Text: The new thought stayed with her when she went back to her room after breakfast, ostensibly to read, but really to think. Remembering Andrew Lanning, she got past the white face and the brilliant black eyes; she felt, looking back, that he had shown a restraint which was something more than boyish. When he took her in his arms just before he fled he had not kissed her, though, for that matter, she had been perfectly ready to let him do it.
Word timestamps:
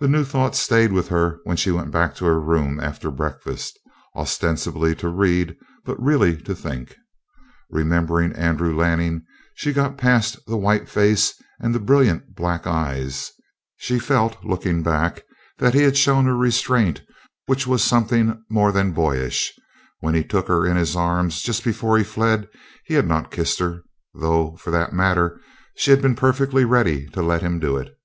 The 0.00 0.06
new 0.08 0.22
thought 0.22 0.54
stayed 0.54 0.92
with 0.92 1.08
her 1.08 1.38
when 1.44 1.56
she 1.56 1.70
went 1.70 1.90
back 1.90 2.14
to 2.16 2.26
her 2.26 2.38
room 2.38 2.78
after 2.78 3.10
breakfast, 3.10 3.78
ostensibly 4.14 4.94
to 4.96 5.08
read, 5.08 5.56
but 5.86 5.98
really 5.98 6.36
to 6.42 6.54
think. 6.54 6.94
Remembering 7.70 8.34
Andrew 8.36 8.76
Lanning, 8.76 9.24
she 9.54 9.72
got 9.72 9.96
past 9.96 10.38
the 10.46 10.58
white 10.58 10.90
face 10.90 11.32
and 11.58 11.74
the 11.74 11.80
brilliant 11.80 12.34
black 12.34 12.66
eyes; 12.66 13.32
she 13.78 13.98
felt, 13.98 14.36
looking 14.44 14.82
back, 14.82 15.22
that 15.56 15.72
he 15.72 15.84
had 15.84 15.96
shown 15.96 16.28
a 16.28 16.36
restraint 16.36 17.00
which 17.46 17.66
was 17.66 17.82
something 17.82 18.44
more 18.50 18.72
than 18.72 18.92
boyish. 18.92 19.54
When 20.00 20.12
he 20.12 20.22
took 20.22 20.48
her 20.48 20.66
in 20.66 20.76
his 20.76 20.94
arms 20.94 21.40
just 21.40 21.64
before 21.64 21.96
he 21.96 22.04
fled 22.04 22.46
he 22.84 22.92
had 22.92 23.06
not 23.08 23.30
kissed 23.30 23.58
her, 23.60 23.84
though, 24.12 24.56
for 24.56 24.70
that 24.70 24.92
matter, 24.92 25.40
she 25.76 25.92
had 25.92 26.02
been 26.02 26.14
perfectly 26.14 26.66
ready 26.66 27.06
to 27.14 27.22
let 27.22 27.40
him 27.40 27.58
do 27.58 27.78
it. 27.78 27.96